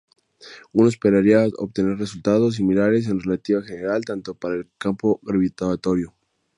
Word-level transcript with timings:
Uno 0.73 0.87
esperaría 0.89 1.45
obtener 1.59 1.95
resultados 1.99 2.55
similares 2.55 3.05
en 3.05 3.19
relatividad 3.19 3.61
general 3.65 4.03
tanto 4.03 4.33
para 4.33 4.55
el 4.55 4.67
campo 4.79 5.19
gravitatorio. 5.21 6.15